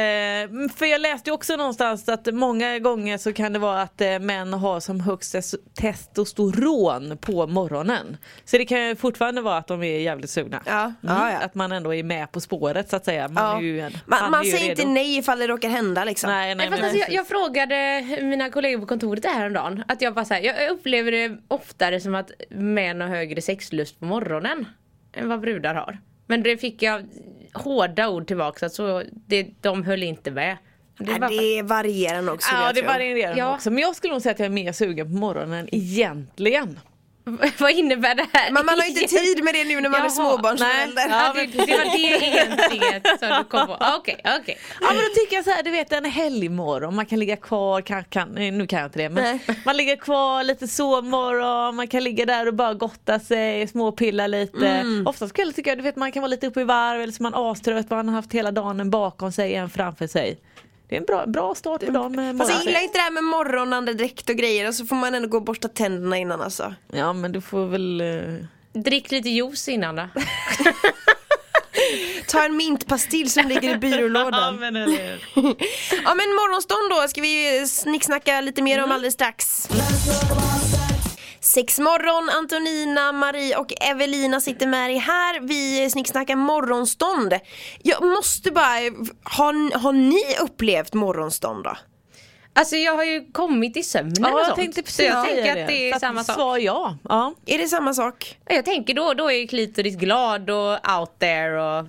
för 0.75 0.85
jag 0.85 1.01
läste 1.01 1.29
ju 1.29 1.33
också 1.33 1.55
någonstans 1.55 2.09
att 2.09 2.33
många 2.33 2.79
gånger 2.79 3.17
så 3.17 3.33
kan 3.33 3.53
det 3.53 3.59
vara 3.59 3.81
att 3.81 4.01
eh, 4.01 4.19
män 4.19 4.53
har 4.53 4.79
som 4.79 4.99
högst 4.99 5.35
tes- 5.35 5.55
testosteron 5.79 7.17
på 7.17 7.47
morgonen. 7.47 8.17
Så 8.45 8.57
det 8.57 8.65
kan 8.65 8.87
ju 8.87 8.95
fortfarande 8.95 9.41
vara 9.41 9.57
att 9.57 9.67
de 9.67 9.83
är 9.83 9.99
jävligt 9.99 10.29
sugna. 10.29 10.61
Ja, 10.65 10.81
Mm, 10.83 10.93
ja, 11.01 11.31
ja. 11.31 11.37
Att 11.37 11.55
man 11.55 11.71
ändå 11.71 11.93
är 11.93 12.03
med 12.03 12.31
på 12.31 12.39
spåret 12.41 12.89
så 12.89 12.95
att 12.95 13.05
säga. 13.05 13.27
Man 13.27 13.43
Ja. 13.43 13.57
är 13.57 13.61
ju, 13.61 13.89
Man, 14.05 14.31
man 14.31 14.43
ju 14.43 14.51
säger 14.51 14.69
redo. 14.69 14.81
inte 14.81 14.93
nej 14.93 15.17
ifall 15.17 15.39
det 15.39 15.47
råkar 15.47 15.69
hända 15.69 16.03
liksom. 16.03 16.29
Nej, 16.29 16.55
nej, 16.55 16.69
Nej, 16.69 16.81
alltså, 16.81 16.97
jag, 16.97 17.11
jag 17.11 17.27
frågade 17.27 18.01
mina 18.21 18.49
kollegor 18.49 18.79
på 18.79 18.85
kontoret 18.87 19.23
det 19.23 19.29
här 19.29 19.45
om 19.47 19.53
dagen. 19.53 19.83
Att 19.87 20.01
jag 20.01 20.13
bara 20.13 20.25
så 20.25 20.33
här, 20.33 20.41
jag 20.41 20.69
upplever 20.69 21.11
det 21.11 21.37
oftare 21.47 21.99
som 21.99 22.15
att 22.15 22.31
män 22.49 23.01
har 23.01 23.07
högre 23.07 23.41
sexlust 23.41 23.99
på 23.99 24.05
morgonen 24.05 24.65
än 25.13 25.29
vad 25.29 25.39
brudar 25.41 25.75
har. 25.75 25.97
Men 26.27 26.43
det 26.43 26.57
fick 26.57 26.81
jag 26.81 27.03
hårda 27.53 28.09
ord 28.09 28.27
tillbaka, 28.27 28.69
så 28.69 29.03
det, 29.27 29.47
de 29.61 29.83
höll 29.83 30.03
inte 30.03 30.31
med. 30.31 30.57
Det 30.99 31.11
Ja, 31.11 31.17
var 31.19 31.29
det 31.29 31.61
varierar 31.61 32.21
nog 32.21 32.39
Ja 32.51 32.71
det 32.75 32.81
varierar 32.81 33.37
Ja. 33.37 33.55
också. 33.55 33.71
Men 33.71 33.81
jag 33.83 33.95
skulle 33.95 34.13
nog 34.13 34.21
säga 34.21 34.33
att 34.33 34.39
jag 34.39 34.45
är 34.45 34.49
mer 34.49 34.71
sugen 34.71 35.07
på 35.07 35.13
morgonen 35.13 35.69
egentligen. 35.71 36.79
Vad 37.59 37.71
innebär 37.71 38.15
det 38.15 38.25
här? 38.33 38.51
Men 38.51 38.65
man 38.65 38.79
har 38.79 38.87
inte 38.87 39.07
tid 39.17 39.43
med 39.43 39.53
det 39.53 39.63
nu 39.63 39.81
när 39.81 39.89
man 39.89 39.99
är 39.99 40.03
Jaha, 40.03 40.09
småbarnsförälder. 40.09 41.07
nej. 41.07 41.21
Ja, 41.25 41.33
det, 41.33 41.45
det 41.45 41.77
var 41.77 41.97
det 41.97 42.25
egentligen 42.27 43.01
som 43.19 43.29
du 43.37 43.43
kom 43.43 43.67
på. 43.67 43.77
Okej, 43.97 44.21
okej. 44.41 44.57
Ja 44.81 44.87
men 44.87 44.95
då 44.97 45.09
tycker 45.21 45.35
jag 45.35 45.45
så 45.45 45.51
här, 45.51 45.63
du 45.63 45.71
vet 45.71 45.93
en 45.93 46.05
helgmorgon, 46.05 46.95
man 46.95 47.05
kan 47.05 47.19
ligga 47.19 47.35
kvar, 47.35 47.81
kan, 47.81 48.03
kan, 48.03 48.29
nu 48.29 48.67
kan 48.67 48.79
jag 48.79 48.87
inte 48.87 48.99
det 48.99 49.09
men 49.09 49.23
Nej. 49.23 49.57
man 49.65 49.77
ligger 49.77 49.95
kvar 49.95 50.43
lite 50.43 50.67
sovmorgon, 50.67 51.75
man 51.75 51.87
kan 51.87 52.03
ligga 52.03 52.25
där 52.25 52.47
och 52.47 52.53
bara 52.53 52.73
gotta 52.73 53.19
sig, 53.19 53.67
småpilla 53.67 54.27
lite. 54.27 54.67
Mm. 54.67 55.07
Oftast 55.07 55.33
kväll 55.33 55.53
tycker 55.53 55.71
jag, 55.71 55.77
du 55.77 55.81
vet 55.83 55.95
man 55.95 56.11
kan 56.11 56.21
vara 56.21 56.29
lite 56.29 56.47
uppe 56.47 56.61
i 56.61 56.63
varv 56.63 57.01
eller 57.01 57.13
så 57.13 57.23
är 57.23 57.29
man 57.31 57.51
astrött, 57.51 57.89
man 57.89 58.07
har 58.09 58.15
haft 58.15 58.33
hela 58.33 58.51
dagen 58.51 58.89
bakom 58.89 59.31
sig, 59.31 59.55
en 59.55 59.69
framför 59.69 60.07
sig. 60.07 60.39
Det 60.89 60.95
är 60.95 60.99
en 60.99 61.05
bra, 61.05 61.25
bra 61.25 61.55
start 61.55 61.85
på 61.85 61.91
dagen 61.91 62.11
med 62.15 62.37
Fast 62.37 62.49
jag 62.49 62.55
morgon. 62.57 62.67
gillar 62.67 62.83
inte 62.83 62.97
det 62.97 63.01
här 63.01 63.11
med 63.11 63.23
morgonandedräkt 63.23 64.29
och 64.29 64.35
grejer 64.35 64.67
och 64.67 64.75
så 64.75 64.85
får 64.85 64.95
man 64.95 65.15
ändå 65.15 65.27
gå 65.27 65.37
och 65.37 65.43
borsta 65.43 65.67
tänderna 65.67 66.17
innan 66.17 66.41
alltså. 66.41 66.73
Ja 66.93 67.13
men 67.13 67.31
du 67.31 67.41
får 67.41 67.65
väl 67.65 68.01
eh, 68.01 68.81
Drick 68.81 69.11
lite 69.11 69.29
juice 69.29 69.67
innan 69.67 69.95
då. 69.95 70.07
Ta 72.27 72.45
en 72.45 72.57
mintpastill 72.57 73.31
som 73.31 73.47
ligger 73.47 73.75
i 73.75 73.77
byrålådan. 73.89 74.55
men 74.59 74.75
eller... 74.75 74.99
Ja 76.03 76.15
men 76.15 76.29
morgonstånd 76.35 76.89
då 77.01 77.07
ska 77.07 77.21
vi 77.21 77.67
snicksnacka 77.67 78.41
lite 78.41 78.61
mer 78.61 78.83
om 78.83 78.91
alldeles 78.91 79.13
strax. 79.13 79.69
Sex 81.47 81.79
morgon, 81.79 82.29
Antonina, 82.29 83.11
Marie 83.11 83.57
och 83.57 83.73
Evelina 83.81 84.39
sitter 84.41 84.67
med 84.67 84.89
dig 84.89 84.97
här. 84.97 85.39
Vi 85.39 85.89
snicksnackar 85.89 86.35
morgonstånd. 86.35 87.33
Jag 87.83 88.03
måste 88.05 88.51
bara, 88.51 88.63
har, 89.23 89.79
har 89.79 89.93
ni 89.93 90.23
upplevt 90.41 90.93
morgonstånd 90.93 91.63
då? 91.63 91.77
Alltså 92.53 92.75
jag 92.75 92.95
har 92.95 93.03
ju 93.03 93.31
kommit 93.31 93.77
i 93.77 93.83
sömnen 93.83 94.15
Ja 94.19 94.33
och 94.33 94.39
jag 94.39 94.45
sånt. 94.45 94.57
tänkte 94.59 94.81
så 94.81 94.85
precis 94.85 95.05
jag 95.05 95.25
säga 95.25 95.43
tänker 95.45 95.61
att 95.61 95.67
det 95.67 95.89
är 95.89 95.93
Så 95.93 95.99
samma 95.99 96.23
sak. 96.23 96.35
Svar 96.35 96.57
ja. 96.57 96.97
ja. 97.09 97.33
Är 97.45 97.57
det 97.57 97.67
samma 97.67 97.93
sak? 97.93 98.37
Jag 98.45 98.65
tänker 98.65 98.93
då, 98.93 99.13
då 99.13 99.31
är 99.31 99.47
klitoris 99.47 99.95
glad 99.95 100.49
och 100.49 100.71
out 100.99 101.19
there 101.19 101.61
och 101.77 101.83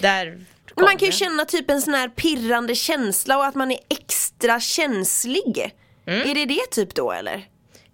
där 0.00 0.26
Men 0.26 0.44
kom 0.74 0.84
man 0.84 0.90
kan 0.96 1.06
ju 1.06 1.06
det. 1.06 1.12
känna 1.12 1.44
typ 1.44 1.70
en 1.70 1.82
sån 1.82 1.94
här 1.94 2.08
pirrande 2.08 2.74
känsla 2.74 3.36
och 3.38 3.46
att 3.46 3.54
man 3.54 3.70
är 3.70 3.78
extra 3.90 4.60
känslig. 4.60 5.74
Är 6.06 6.34
det 6.34 6.44
det 6.46 6.70
typ 6.70 6.94
då 6.94 7.12
eller? 7.12 7.44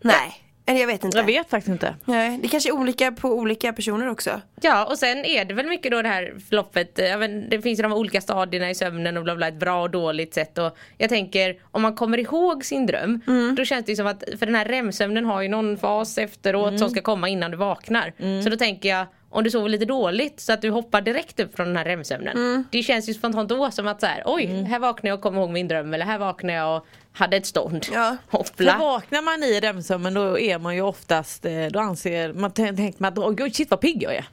Nej. 0.01 0.39
Eller 0.67 0.81
jag 0.81 0.87
vet 0.87 1.05
inte. 1.05 1.19
Jag 1.19 1.25
vet 1.25 1.51
faktiskt 1.51 1.69
inte. 1.73 1.95
Nej, 2.05 2.39
det 2.43 2.49
kanske 2.49 2.71
är 2.71 2.73
olika 2.73 3.13
på 3.13 3.29
olika 3.29 3.73
personer 3.73 4.09
också. 4.09 4.41
Ja 4.61 4.85
och 4.85 4.99
sen 4.99 5.25
är 5.25 5.45
det 5.45 5.55
väl 5.55 5.67
mycket 5.67 5.93
då 5.93 6.03
det 6.03 6.09
här 6.09 6.35
förloppet, 6.49 6.99
men 7.19 7.49
det 7.49 7.63
finns 7.63 7.79
ju 7.79 7.83
de 7.83 7.93
olika 7.93 8.21
stadierna 8.21 8.71
i 8.71 8.75
sömnen 8.75 9.17
och 9.17 9.25
bla 9.25 9.37
bla, 9.37 9.49
ett 9.49 9.61
bra 9.61 9.83
och 9.83 9.91
dåligt 9.91 10.35
sätt 10.35 10.59
och 10.59 10.77
jag 10.99 11.09
tänker 11.09 11.57
om 11.71 11.83
man 11.83 11.95
kommer 11.95 12.19
ihåg 12.19 12.65
sin 12.65 12.87
dröm 12.87 13.21
då 13.57 13.65
känns 13.65 13.87
det 13.87 13.93
ju 13.93 13.97
som 13.97 14.07
att, 14.07 14.25
för 14.39 14.47
den 14.47 14.55
här 14.55 14.65
REM-sömnen 14.65 15.25
har 15.25 15.43
ju 15.43 15.49
någon 15.49 15.77
fas 15.77 16.19
efteråt 16.19 16.79
som 16.79 16.91
ska 16.91 17.01
komma 17.01 17.29
innan 17.29 17.51
du 17.51 17.57
vaknar. 17.57 18.13
Så 18.43 18.51
då 18.51 18.57
tänker 18.57 18.89
jag 18.89 19.07
om 19.33 19.45
du 19.45 19.51
sover 19.51 19.69
lite 19.69 19.85
dåligt 19.85 20.41
så 20.41 20.53
att 20.53 20.63
du 20.63 20.71
hoppar 20.71 21.01
direkt 21.01 21.41
upp 21.41 21.57
från 21.57 21.67
den 21.67 21.77
här 21.77 21.85
REM-sömnen. 21.85 22.65
Det 22.71 22.83
känns 22.83 23.09
ju 23.09 23.15
spontant 23.15 23.49
då 23.49 23.71
som 23.71 23.89
att 23.89 24.01
så 24.01 24.07
här, 24.07 24.23
oj 24.27 24.47
här 24.47 24.79
vaknar 24.79 25.09
jag 25.11 25.17
och 25.17 25.23
kommer 25.23 25.41
ihåg 25.41 25.51
min 25.51 25.69
dröm 25.69 25.95
eller 25.95 26.07
här 26.07 26.19
vaknar 26.19 26.55
jag 26.55 26.77
och 26.77 26.87
hade 27.13 27.37
ett 27.37 27.47
stånd. 27.47 27.87
Ja. 27.93 28.17
För 28.31 28.39
Hoppla. 28.39 28.79
vaknar 28.79 29.23
man 29.23 29.43
i 29.43 29.61
REM-sömnen 29.61 30.15
då 30.15 30.39
är 30.39 30.59
man 30.59 30.75
ju 30.75 30.81
oftast, 30.83 31.45
eh, 31.45 31.67
då 31.71 31.81
anser 31.81 32.33
man, 32.33 32.51
tän- 32.51 32.77
tänker 32.77 33.03
man 33.03 33.13
att 33.13 33.19
oh, 33.19 33.49
shit 33.51 33.71
vad 33.71 33.81
pigg 33.81 34.03
jag 34.03 34.15
är. 34.15 34.25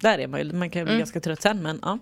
Där 0.00 0.18
är 0.18 0.26
man 0.26 0.40
ju, 0.40 0.52
man 0.52 0.70
kan 0.70 0.80
ju 0.82 0.86
bli 0.86 0.98
ganska 0.98 1.20
trött 1.20 1.42
sen 1.42 1.62
men 1.62 1.78
ja. 1.82 1.98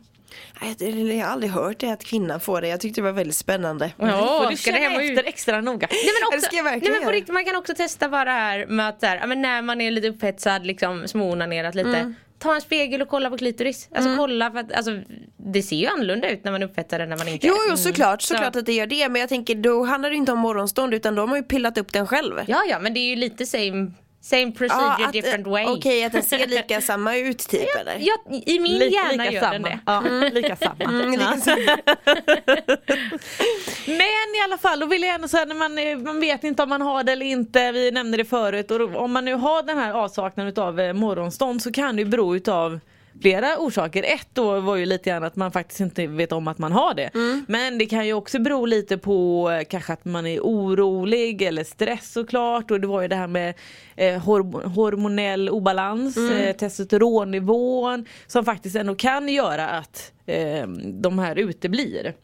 Jag 0.60 1.24
har 1.24 1.32
aldrig 1.32 1.52
hört 1.52 1.78
det 1.78 1.90
att 1.90 2.04
kvinnan 2.04 2.40
får 2.40 2.60
det. 2.60 2.68
Jag 2.68 2.80
tyckte 2.80 3.00
det 3.00 3.04
var 3.04 3.12
väldigt 3.12 3.36
spännande. 3.36 3.92
Ja, 3.98 4.40
Får 4.42 4.50
du 4.50 4.56
ska 4.56 4.72
det 4.72 4.78
hem 4.78 5.00
ut? 5.00 5.10
efter 5.18 5.28
extra 5.28 5.60
noga. 5.60 5.88
Nej 5.90 6.00
men, 6.04 6.30
Det 6.30 6.36
också, 6.36 6.46
ska 6.46 6.56
jag 6.56 6.64
nej, 6.64 6.90
men 6.92 7.02
på 7.04 7.10
riktigt, 7.10 7.34
man 7.34 7.44
kan 7.44 7.56
också 7.56 7.74
testa 7.74 8.08
bara 8.08 8.24
det 8.24 8.30
här 8.30 8.66
med 8.66 8.88
att 8.88 9.02
här, 9.02 9.26
men 9.26 9.42
när 9.42 9.62
man 9.62 9.80
är 9.80 9.90
lite 9.90 10.08
upphetsad, 10.08 10.66
liksom 10.66 11.08
småonanerat 11.08 11.74
lite. 11.74 11.88
Mm. 11.88 12.14
Ta 12.38 12.54
en 12.54 12.60
spegel 12.60 13.02
och 13.02 13.08
kolla 13.08 13.30
på 13.30 13.38
klitoris. 13.38 13.88
Alltså 13.94 14.16
kolla 14.16 14.50
för 14.50 14.58
att 14.58 14.72
alltså, 14.72 14.90
det 15.36 15.62
ser 15.62 15.76
ju 15.76 15.86
annorlunda 15.86 16.28
ut 16.30 16.44
när 16.44 16.52
man 16.52 16.62
är 16.62 16.66
upphetsad 16.66 17.00
än 17.00 17.08
när 17.08 17.16
man 17.16 17.28
inte 17.28 17.46
Jo, 17.46 17.54
är. 17.54 17.70
jo 17.70 17.76
såklart, 17.76 18.22
Så- 18.22 18.34
såklart 18.34 18.56
att 18.56 18.66
det 18.66 18.72
gör 18.72 18.86
det. 18.86 19.08
Men 19.08 19.20
jag 19.20 19.28
tänker 19.28 19.54
då 19.54 19.84
handlar 19.84 20.10
det 20.10 20.16
inte 20.16 20.32
om 20.32 20.38
morgonstånd 20.38 20.94
utan 20.94 21.14
då 21.14 21.22
har 21.22 21.26
man 21.26 21.36
ju 21.38 21.42
pillat 21.42 21.78
upp 21.78 21.92
den 21.92 22.06
själv. 22.06 22.34
Ja 22.46 22.62
ja 22.70 22.78
men 22.78 22.94
det 22.94 23.00
är 23.00 23.08
ju 23.08 23.16
lite 23.16 23.46
same, 23.46 23.90
same 24.24 24.52
procedure 24.52 25.06
att, 25.06 25.12
different 25.12 25.46
eh, 25.46 25.52
way. 25.52 25.64
Okej, 25.66 26.04
att 26.04 26.12
den 26.12 26.22
ser 26.22 26.46
lika 26.46 26.80
samma 26.80 27.16
ut 27.16 27.38
typ 27.48 27.76
eller? 27.80 27.96
Ja, 28.00 28.14
I 28.46 28.58
min 28.58 28.72
Lika, 28.78 28.94
hjärna 28.94 29.22
lika 29.24 29.32
gör 29.34 29.40
samma. 29.40 29.52
den 29.52 29.62
det. 29.62 29.78
Ja, 29.86 30.00
lika 30.32 30.56
samma. 30.56 30.84
Mm, 30.84 31.12
Ja. 31.20 31.30
lika 31.30 31.40
samma. 31.40 31.78
Men 33.86 34.34
i 34.36 34.40
alla 34.44 34.58
fall, 34.58 34.80
då 34.80 34.86
vill 34.86 35.02
jag 35.02 35.14
ändå 35.14 35.28
säga 35.28 35.44
när 35.44 35.54
man, 35.54 35.78
eh, 35.78 35.96
man 35.98 36.20
vet 36.20 36.44
inte 36.44 36.62
om 36.62 36.68
man 36.68 36.82
har 36.82 37.02
det 37.04 37.12
eller 37.12 37.26
inte, 37.26 37.72
vi 37.72 37.90
nämnde 37.90 38.16
det 38.16 38.24
förut, 38.24 38.70
och 38.70 38.78
då, 38.78 38.98
om 38.98 39.12
man 39.12 39.24
nu 39.24 39.34
har 39.34 39.62
den 39.62 39.78
här 39.78 39.92
avsaknaden 39.92 40.64
av 40.64 40.80
eh, 40.80 40.92
morgonstånd 40.92 41.62
så 41.62 41.72
kan 41.72 41.96
det 41.96 42.02
ju 42.02 42.08
bero 42.08 42.36
utav 42.36 42.80
flera 43.22 43.58
orsaker. 43.58 44.02
Ett 44.02 44.28
då 44.32 44.60
var 44.60 44.76
ju 44.76 44.86
lite 44.86 45.10
grann 45.10 45.24
att 45.24 45.36
man 45.36 45.52
faktiskt 45.52 45.80
inte 45.80 46.06
vet 46.06 46.32
om 46.32 46.48
att 46.48 46.58
man 46.58 46.72
har 46.72 46.94
det. 46.94 47.10
Men 47.48 47.78
det 47.78 47.86
kan 47.86 48.06
ju 48.06 48.12
också 48.12 48.38
bero 48.38 48.66
lite 48.66 48.98
på 48.98 49.50
eh, 49.50 49.64
kanske 49.64 49.92
att 49.92 50.04
man 50.04 50.26
är 50.26 50.40
orolig 50.40 51.42
eller 51.42 51.64
stress 51.64 52.12
såklart 52.12 52.70
och 52.70 52.80
det 52.80 52.86
var 52.86 53.02
ju 53.02 53.08
det 53.08 53.16
här 53.16 53.26
med 53.26 53.54
eh, 53.96 54.22
horm- 54.22 54.66
hormonell 54.68 55.48
obalans, 55.48 56.16
eh, 56.16 56.56
testosteronnivån 56.56 58.06
som 58.26 58.44
faktiskt 58.44 58.76
ändå 58.76 58.94
kan 58.94 59.28
göra 59.28 59.68
att 59.68 60.12
eh, 60.26 60.66
de 61.02 61.18
här 61.18 61.36
uteblir. 61.38 62.14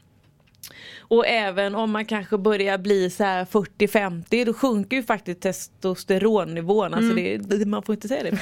Och 1.11 1.27
även 1.27 1.75
om 1.75 1.91
man 1.91 2.05
kanske 2.05 2.39
börjar 2.39 2.79
bli 2.79 3.11
så 3.11 3.25
här 3.25 3.45
40-50 3.45 4.45
då 4.45 4.53
sjunker 4.55 4.97
ju 4.97 5.03
faktiskt 5.03 5.41
testosteronnivån. 5.41 6.95
Alltså 6.95 7.15
det, 7.15 7.37
det- 7.37 7.67
man 7.67 7.83
får 7.83 7.95
inte 7.95 8.09
säga 8.09 8.23
det. 8.23 8.39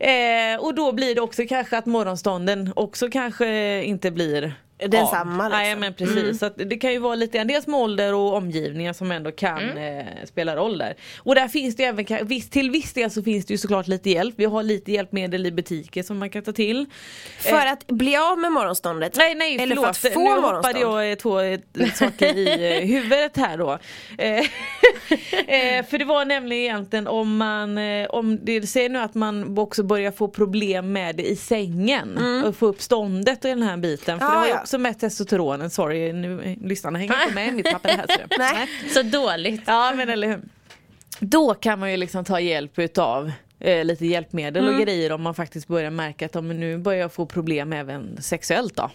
eh, 0.54 0.60
och 0.60 0.74
då 0.74 0.92
blir 0.92 1.14
det 1.14 1.20
också 1.20 1.42
kanske 1.48 1.78
att 1.78 1.86
morgonstånden 1.86 2.72
också 2.76 3.08
kanske 3.10 3.82
inte 3.84 4.10
blir 4.10 4.54
Densamma, 4.86 5.48
liksom. 5.48 5.58
Nej 5.58 5.76
men 5.76 5.94
precis. 5.94 6.38
Så 6.38 6.46
att 6.46 6.54
det 6.56 6.76
kan 6.76 6.92
ju 6.92 6.98
vara 6.98 7.14
lite 7.14 7.44
dels 7.44 7.66
med 7.66 7.80
ålder 7.80 8.14
och 8.14 8.34
omgivningar 8.34 8.92
som 8.92 9.12
ändå 9.12 9.30
kan 9.32 9.78
eh, 9.78 10.04
spela 10.24 10.56
roll 10.56 10.78
där. 10.78 10.94
Och 11.18 11.34
där 11.34 11.48
finns 11.48 11.76
det 11.76 11.84
även, 11.84 12.04
till 12.50 12.70
viss 12.70 12.92
del 12.92 13.10
så 13.10 13.22
finns 13.22 13.46
det 13.46 13.54
ju 13.54 13.58
såklart 13.58 13.88
lite 13.88 14.10
hjälp. 14.10 14.34
Vi 14.38 14.44
har 14.44 14.62
lite 14.62 14.92
hjälpmedel 14.92 15.46
i 15.46 15.52
butiker 15.52 16.02
som 16.02 16.18
man 16.18 16.30
kan 16.30 16.42
ta 16.42 16.52
till. 16.52 16.86
För 17.38 17.66
att 17.66 17.86
bli 17.86 18.16
av 18.16 18.38
med 18.38 18.52
morgonståndet? 18.52 19.16
Nej 19.16 19.34
nej 19.34 19.56
Eller 19.58 19.76
förlåt, 19.76 19.96
för 19.96 20.08
att 20.08 20.14
få 20.14 20.34
nu 20.34 20.40
hoppade 20.40 20.80
jag 20.80 21.10
eh, 21.10 21.14
två 21.14 21.40
eh, 21.40 21.60
saker 21.94 22.36
i 22.36 22.76
eh, 22.76 22.86
huvudet 22.88 23.36
här 23.36 23.58
då. 23.58 23.78
Eh, 24.18 24.28
eh, 25.46 25.86
för 25.86 25.98
det 25.98 26.04
var 26.04 26.24
nämligen 26.24 26.62
egentligen 26.62 27.06
om 27.06 27.36
man, 27.36 27.78
eh, 27.78 28.06
om 28.06 28.38
det 28.44 28.66
säger 28.66 28.88
nu 28.88 28.98
att 28.98 29.14
man 29.14 29.58
också 29.58 29.82
börjar 29.82 30.12
få 30.12 30.28
problem 30.28 30.92
med 30.92 31.16
det 31.16 31.22
i 31.22 31.36
sängen 31.36 32.18
och 32.44 32.56
få 32.56 32.66
upp 32.66 32.82
ståndet 32.82 33.44
och 33.44 33.50
den 33.50 33.62
här 33.62 33.76
biten. 33.76 34.18
För 34.18 34.28
Mm. 34.28 34.40
Ja, 34.40 34.46
det 34.46 34.52
har 34.52 34.60
ja. 34.60 34.66
Också 34.68 34.78
med 34.78 34.98
testosteronen, 34.98 35.70
sorry 35.70 36.12
nu, 36.12 36.56
lyssnarna 36.62 36.98
hänger 36.98 37.22
inte 37.22 37.34
med 37.34 37.48
i 37.48 37.52
mitt 37.52 37.72
papper 37.72 37.88
här. 37.88 38.06
du. 38.06 38.36
Nej. 38.38 38.68
Så 38.90 39.02
dåligt. 39.02 39.62
Ja 39.66 39.92
men 39.96 40.08
eller 40.08 40.28
hur. 40.28 40.40
Då 41.20 41.54
kan 41.54 41.78
man 41.78 41.90
ju 41.90 41.96
liksom 41.96 42.24
ta 42.24 42.40
hjälp 42.40 42.78
utav 42.78 43.32
eh, 43.60 43.84
lite 43.84 44.06
hjälpmedel 44.06 44.64
Mm. 44.64 44.74
och 44.76 44.82
grejer 44.86 45.12
om 45.12 45.22
man 45.22 45.34
faktiskt 45.34 45.68
börjar 45.68 45.90
märka 45.90 46.26
att 46.26 46.36
om 46.36 46.48
nu 46.48 46.78
börjar 46.78 47.00
jag 47.00 47.12
få 47.12 47.26
problem 47.26 47.72
även 47.72 48.22
sexuellt 48.22 48.76
då. 48.76 48.90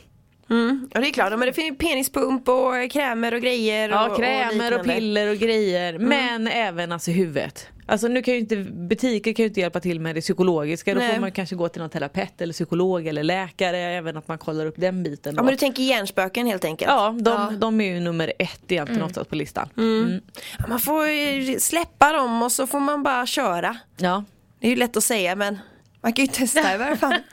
Ja 0.93 0.99
det 1.01 1.07
är 1.07 1.11
klart, 1.13 1.29
men 1.31 1.39
det 1.47 1.53
finns 1.53 1.77
penispump 1.77 2.49
och 2.49 2.91
krämer 2.91 3.33
och 3.33 3.41
grejer. 3.41 3.89
Ja, 3.89 4.09
och, 4.09 4.17
krämer 4.17 4.73
och. 4.73 4.85
Mm. 4.85 4.95
piller 4.95 5.27
och 5.29 5.37
grejer. 5.37 5.97
Men 5.97 6.47
även 6.47 6.91
alltså 6.91 7.11
huvudet. 7.11 7.67
Alltså 7.85 8.07
nu 8.07 8.21
kan 8.21 8.33
ju 8.33 8.39
inte, 8.39 8.55
butiker 8.57 9.33
kan 9.33 9.43
ju 9.43 9.47
inte 9.47 9.59
hjälpa 9.59 9.79
till 9.79 9.99
med 9.99 10.15
det 10.15 10.21
psykologiska. 10.21 10.93
Då 10.93 10.99
Nej. 10.99 11.13
får 11.13 11.21
man 11.21 11.31
kanske 11.31 11.55
gå 11.55 11.69
till 11.69 11.81
någon 11.81 11.89
terapeut 11.89 12.41
eller 12.41 12.53
psykolog 12.53 13.07
eller 13.07 13.23
läkare. 13.23 13.77
Även 13.77 14.17
att 14.17 14.27
man 14.27 14.37
kollar 14.37 14.65
upp 14.65 14.75
den 14.77 15.03
biten. 15.03 15.33
Ja 15.35 15.37
Då. 15.41 15.43
men 15.45 15.53
du 15.53 15.57
tänker 15.57 15.83
hjärnspöken 15.83 16.47
helt 16.47 16.65
enkelt? 16.65 16.91
ja, 16.91 17.15
de, 17.19 17.59
de 17.59 17.81
är 17.81 17.93
ju 17.93 17.99
nummer 17.99 18.33
ett 18.39 18.71
egentligen 18.71 19.03
oftast 19.03 19.29
på 19.29 19.35
listan. 19.35 19.69
Mm. 19.77 20.21
Ja, 20.59 20.65
Man 20.67 20.79
får 20.79 21.07
ju 21.09 21.59
släppa 21.59 22.11
dem 22.13 22.43
och 22.43 22.51
så 22.51 22.67
får 22.67 22.79
man 22.79 23.03
bara 23.03 23.25
köra. 23.25 23.77
Ja. 23.97 24.23
Det 24.59 24.67
är 24.67 24.69
ju 24.71 24.75
lätt 24.75 24.97
att 24.97 25.03
säga 25.03 25.35
men 25.35 25.59
man 26.01 26.13
kan 26.13 26.25
ju 26.25 26.31
testa 26.31 26.75
i 26.75 26.77
varje 26.77 26.97
fall. 26.97 27.13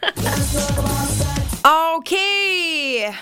Okej! 1.98 3.16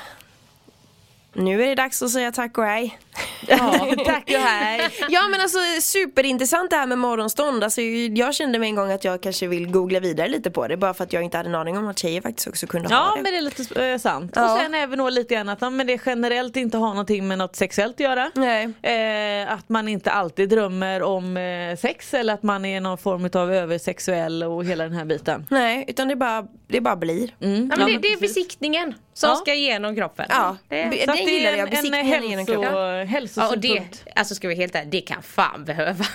Nu 1.33 1.63
är 1.63 1.67
det 1.67 1.75
dags 1.75 2.03
att 2.03 2.11
säga 2.11 2.33
tack 2.33 2.59
och 2.59 2.65
hej. 2.65 2.99
Ja, 3.47 3.89
tack 4.07 4.25
och 4.27 4.31
hej. 4.41 4.89
Ja 5.09 5.29
men 5.31 5.41
alltså 5.41 5.59
superintressant 5.81 6.71
det 6.71 6.77
här 6.77 6.87
med 6.87 6.99
morgonstånd. 6.99 7.65
Alltså, 7.65 7.81
jag 7.81 8.35
kände 8.35 8.59
med 8.59 8.67
en 8.69 8.75
gång 8.75 8.91
att 8.93 9.05
jag 9.05 9.23
kanske 9.23 9.47
vill 9.47 9.71
googla 9.71 10.01
vidare 10.01 10.29
lite 10.29 10.51
på 10.51 10.69
det. 10.69 10.77
Bara 10.77 10.95
för 10.95 11.05
att 11.05 11.13
jag 11.13 11.23
inte 11.23 11.37
hade 11.37 11.49
en 11.49 11.55
aning 11.55 11.79
om 11.79 11.89
att 11.89 11.99
tjejer 11.99 12.21
faktiskt 12.21 12.49
också 12.49 12.67
kunde 12.67 12.89
ha 12.89 12.95
Ja 12.97 13.13
det. 13.17 13.23
men 13.23 13.33
det 13.33 13.39
är 13.39 13.43
lite 13.43 13.87
eh, 13.87 13.99
sant. 13.99 14.33
Ja. 14.35 14.53
Och 14.55 14.61
sen 14.61 14.75
även 14.75 14.99
då 14.99 15.09
lite 15.09 15.35
grann 15.35 15.49
att 15.49 15.61
ja, 15.61 15.71
men 15.71 15.87
det 15.87 16.01
generellt 16.07 16.57
inte 16.57 16.77
har 16.79 16.89
någonting 16.89 17.29
med 17.29 17.39
något 17.39 17.57
sexuellt 17.57 17.95
att 17.95 18.01
göra. 18.01 18.31
Nej. 18.35 18.69
Eh, 18.83 19.53
att 19.53 19.69
man 19.69 19.89
inte 19.89 20.11
alltid 20.11 20.49
drömmer 20.49 21.03
om 21.03 21.37
eh, 21.37 21.77
sex 21.77 22.15
eller 22.15 22.35
att 22.35 22.43
man 22.43 22.65
är 22.65 22.81
någon 22.81 22.99
form 22.99 23.31
av 23.33 23.53
översexuell 23.53 24.43
och 24.43 24.65
hela 24.65 24.85
den 24.85 24.93
här 24.93 25.05
biten. 25.05 25.47
Nej, 25.51 25.85
utan 25.89 26.09
det 26.09 26.17
bara, 26.17 26.47
det 26.69 26.81
bara 26.81 26.97
blir. 26.97 27.29
Ja, 27.39 27.47
men 27.49 27.69
det, 27.69 27.99
det 27.99 28.09
är 28.09 28.21
besiktningen 28.21 28.95
som 29.19 29.31
Ja. 29.31 29.37
ska 29.37 29.55
igenom 29.55 29.97
kroppen. 29.97 30.27
Ja, 30.29 30.57
Det, 30.69 30.83
Så 30.83 30.89
det 30.91 31.07
det 31.07 31.19
gillar 31.33 31.53
är 31.53 31.57
jag. 31.57 31.69
en, 31.69 31.75
en 31.77 31.83
Besiktningen 31.91 32.47
genom 32.47 33.07
hälso, 33.09 33.41
ja, 33.41 33.49
och 33.49 33.59
det, 33.59 33.83
alltså 34.17 34.35
ska 34.35 34.49
vi 34.49 34.55
helt 34.55 34.75
ärligt, 34.75 34.91
det 34.91 35.01
kan 35.01 35.23
fan 35.23 35.65
behövas. 35.65 36.09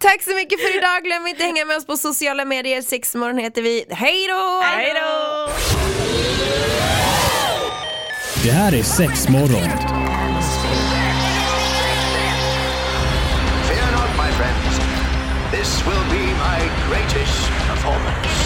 Tack 0.00 0.22
så 0.22 0.34
mycket 0.34 0.60
för 0.60 0.76
idag. 0.76 1.02
Glöm 1.04 1.26
inte 1.26 1.44
hänga 1.44 1.64
med 1.64 1.76
oss 1.76 1.86
på 1.86 1.96
sociala 1.96 2.44
medier. 2.44 2.82
Sexmorgon 2.82 3.38
heter 3.38 3.62
vi. 3.62 3.84
Hej 3.90 4.26
då! 4.28 4.62
Hej 4.64 4.92
då! 4.94 5.48
Det 8.44 8.50
här 8.50 8.74
är 8.74 8.82
sex 8.82 9.28
morgon. 9.28 9.70
Fear 13.68 13.92
not, 13.92 14.10
my 14.16 14.30
friends. 14.32 14.80
This 15.52 15.86
will 15.86 16.04
be 16.10 16.26
my 16.26 16.60
greatest 16.88 17.48
performance. 17.68 18.45